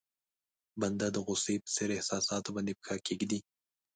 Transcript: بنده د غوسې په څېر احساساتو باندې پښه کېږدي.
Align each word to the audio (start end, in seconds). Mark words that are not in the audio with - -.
بنده 0.79 1.07
د 1.11 1.17
غوسې 1.25 1.55
په 1.63 1.69
څېر 1.75 1.89
احساساتو 1.97 2.53
باندې 2.55 2.73
پښه 2.79 2.95
کېږدي. 3.07 3.39